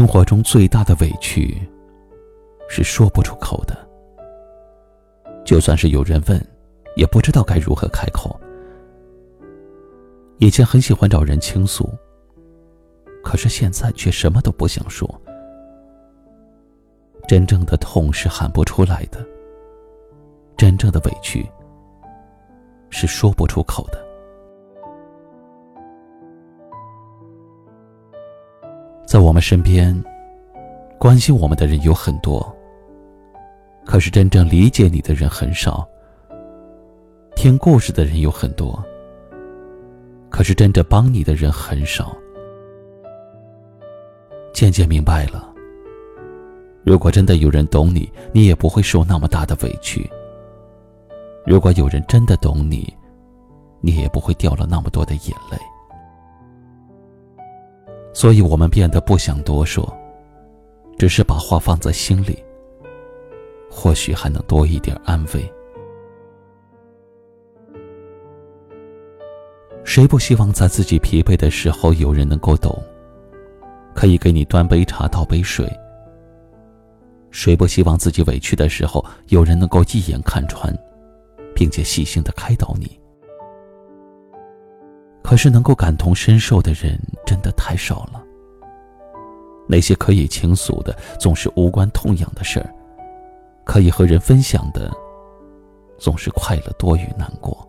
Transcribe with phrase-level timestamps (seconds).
[0.00, 1.60] 生活中最大的委屈，
[2.70, 3.76] 是说不出口的。
[5.44, 6.42] 就算是有人问，
[6.96, 8.40] 也不知道该如何开口。
[10.38, 11.86] 以前很喜欢找人倾诉，
[13.22, 15.06] 可是现在却什么都不想说。
[17.28, 19.22] 真正的痛是喊不出来的，
[20.56, 21.46] 真正的委屈
[22.88, 24.02] 是说不出口的。
[29.10, 29.92] 在我们身边，
[30.96, 32.40] 关心我们的人有很多，
[33.84, 35.84] 可是真正理解你的人很少；
[37.34, 38.80] 听故事的人有很多，
[40.28, 42.16] 可是真正帮你的人很少。
[44.54, 45.52] 渐渐明白了，
[46.84, 50.08] 如果真的有人懂你，你也不会受那么大的委屈；
[51.44, 52.94] 如果有人真的懂你，
[53.80, 55.58] 你也不会掉了那么多的眼泪。
[58.12, 59.96] 所以我们变得不想多说，
[60.98, 62.44] 只是把话放在心里，
[63.70, 65.52] 或许还能多一点安慰。
[69.82, 72.80] 谁不希望在自己疲惫的时候有人能够懂，
[73.94, 75.68] 可以给你端杯茶倒杯水？
[77.30, 80.76] 谁不希望自己委屈的时候有人能够一眼看穿，
[81.54, 82.99] 并且细心的开导你？
[85.30, 88.20] 可是能够感同身受的人真的太少了。
[89.68, 92.66] 那些可以倾诉的，总是无关痛痒的事儿；
[93.64, 94.90] 可以和人分享的，
[95.98, 97.64] 总是快乐多于难过。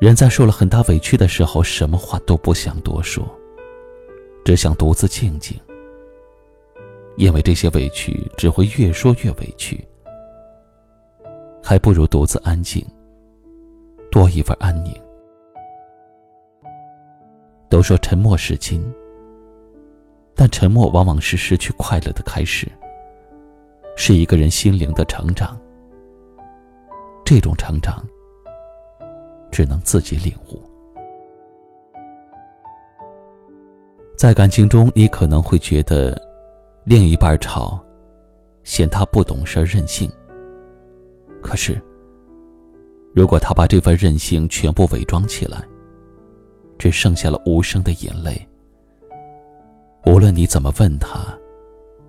[0.00, 3.28] 人在受了很大委屈的时候，什么话都不想多说，
[4.44, 5.58] 只想独自静静。
[7.16, 9.84] 因为这些委屈只会越说越委屈，
[11.60, 12.86] 还不如独自安静。
[14.10, 14.94] 多一份安宁。
[17.68, 18.82] 都说沉默是金，
[20.34, 22.66] 但沉默往往是失去快乐的开始，
[23.96, 25.56] 是一个人心灵的成长。
[27.24, 28.04] 这种成长，
[29.52, 30.60] 只能自己领悟。
[34.18, 36.20] 在感情中，你可能会觉得，
[36.82, 37.80] 另一半吵，
[38.64, 40.10] 嫌他不懂事任性。
[41.40, 41.80] 可是。
[43.12, 45.62] 如果他把这份任性全部伪装起来，
[46.78, 48.46] 只剩下了无声的眼泪。
[50.06, 51.36] 无论你怎么问他，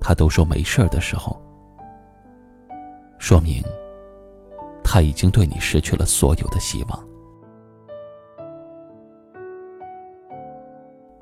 [0.00, 1.40] 他都说没事的时候，
[3.18, 3.62] 说明
[4.82, 7.08] 他已经对你失去了所有的希望。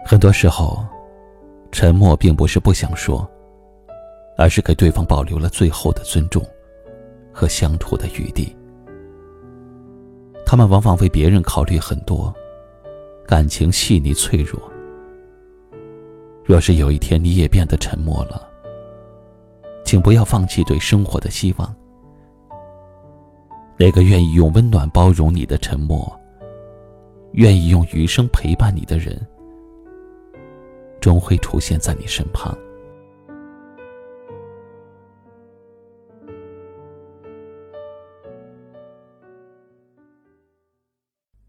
[0.04, 0.82] 很多时候，
[1.70, 3.28] 沉默并不是不想说，
[4.38, 6.42] 而是给对方保留了最后的尊重
[7.31, 8.56] 和相处的余地。
[10.47, 12.33] 他们往往为别人考虑很多，
[13.27, 14.62] 感情细腻脆弱。
[16.45, 18.49] 若是有一天你也变得沉默了，
[19.84, 21.75] 请不要放弃对生活的希望。
[23.77, 26.11] 那个愿意用温暖包容你的沉默，
[27.33, 29.21] 愿意用余生陪伴你的人，
[31.01, 32.57] 终会出现在你身旁。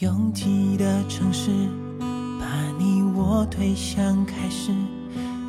[0.00, 1.50] 拥挤的城市，
[2.38, 2.46] 把
[2.78, 4.72] 你我推向开始，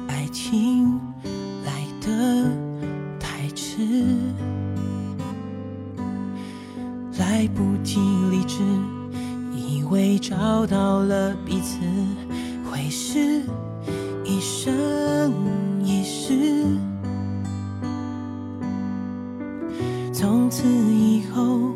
[0.09, 0.99] 爱情
[1.63, 2.51] 来得
[3.17, 3.87] 太迟，
[7.17, 8.57] 来不及理智，
[9.55, 11.79] 以为找到了彼此，
[12.69, 13.43] 会是
[14.25, 15.31] 一生
[15.81, 16.65] 一世。
[20.11, 21.71] 从此以后，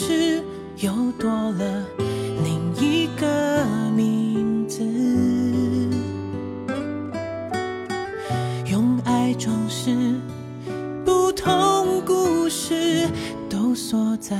[0.00, 0.40] 是
[0.76, 1.84] 又多了
[2.44, 3.66] 另一个
[3.96, 4.80] 名字。
[8.70, 10.14] 用爱装饰
[11.04, 13.08] 不同故事，
[13.50, 14.36] 都锁在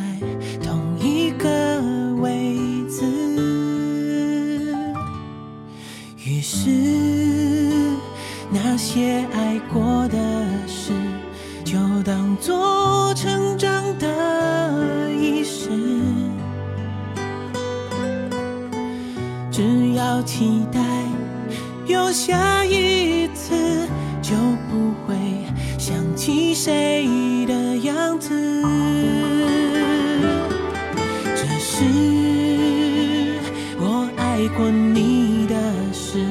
[0.63, 1.83] 同一个
[2.21, 2.57] 位
[2.89, 3.05] 置。
[6.25, 6.71] 于是，
[8.53, 10.17] 那些爱过的
[10.69, 10.93] 事，
[11.65, 13.68] 就当作成长
[20.29, 20.79] 期待
[21.87, 23.55] 有下一次，
[24.21, 24.37] 就
[24.71, 25.17] 不会
[25.79, 28.29] 想起谁的样子。
[31.35, 31.83] 只是
[33.81, 35.55] 我爱过你的
[35.95, 36.23] 事，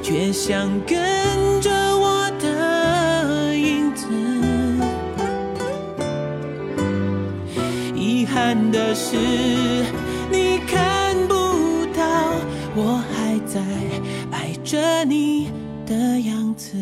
[0.00, 1.68] 却想跟着
[1.98, 4.06] 我的影子。
[7.92, 9.16] 遗憾的是，
[13.52, 13.60] 在
[14.30, 15.50] 爱着你
[15.84, 16.74] 的样子。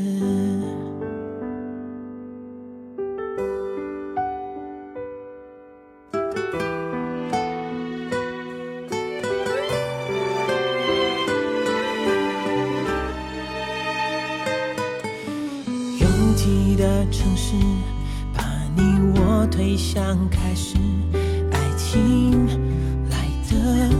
[15.99, 17.57] 拥挤的城市，
[18.33, 18.45] 把
[18.77, 18.83] 你
[19.19, 20.77] 我推向开始，
[21.51, 22.47] 爱情
[23.11, 23.17] 来
[23.51, 23.91] 得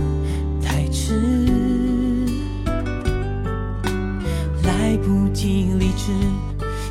[5.41, 6.13] 来不及理智，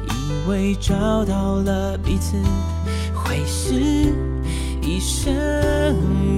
[0.07, 2.35] 以为找到了彼此，
[3.13, 3.75] 会是
[4.81, 5.35] 一生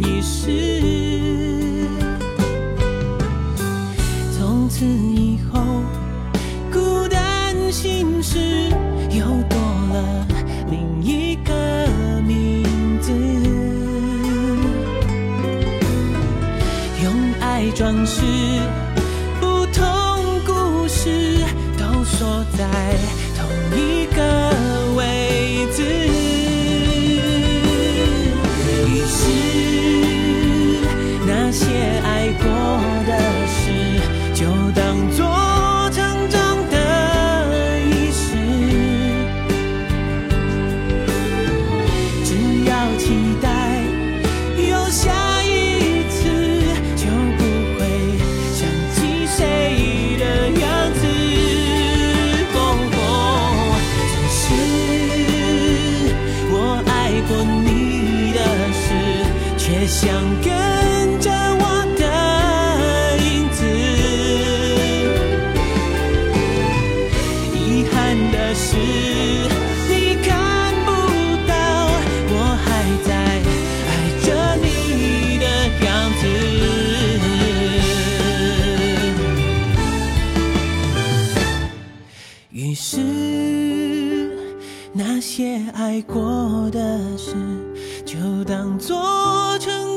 [0.03, 1.87] 一世。
[4.37, 5.61] 从此以后。
[6.71, 8.39] 孤单心事
[9.11, 9.57] 又多
[9.93, 10.27] 了
[10.69, 11.53] 另一个
[12.21, 12.63] 名
[13.01, 13.11] 字，
[17.03, 18.21] 用爱装饰
[60.01, 60.09] 想
[60.41, 60.49] 跟
[61.19, 61.63] 着我
[61.95, 62.03] 的
[63.23, 63.61] 影子。
[67.53, 67.93] 遗憾
[68.31, 68.65] 的是，
[69.87, 69.93] 你
[70.23, 70.27] 看
[70.85, 70.89] 不
[71.47, 71.53] 到
[72.33, 72.33] 我
[72.65, 72.67] 还
[73.05, 73.09] 在
[73.85, 73.89] 爱
[74.25, 74.25] 着
[74.55, 75.45] 你的
[75.85, 75.87] 样
[76.19, 76.23] 子。
[82.49, 82.97] 于是，
[84.93, 87.35] 那些爱过的事，
[88.03, 88.97] 就当作
[89.59, 89.90] 成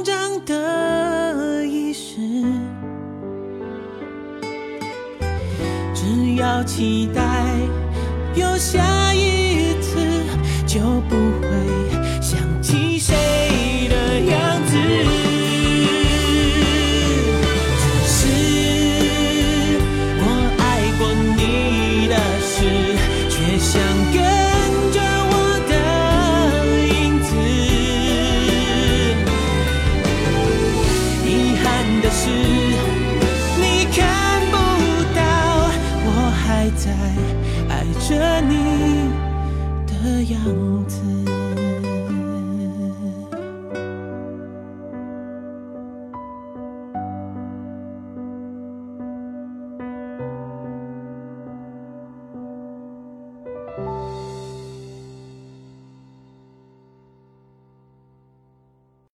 [0.46, 2.16] 的意识。
[5.94, 7.22] 只要期待
[8.34, 9.98] 有下一次，
[10.66, 11.48] 就不会
[12.20, 13.14] 想起谁